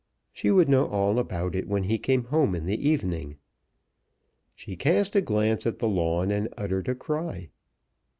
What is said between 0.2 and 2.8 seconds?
She would know all about it when he came home in